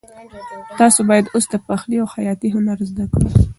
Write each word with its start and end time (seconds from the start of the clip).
تاسو 0.79 0.99
باید 1.09 1.31
اوس 1.33 1.45
د 1.49 1.55
پخلي 1.67 1.97
او 2.01 2.07
خیاطۍ 2.15 2.47
هنر 2.55 2.77
زده 2.89 3.05
کړئ. 3.13 3.29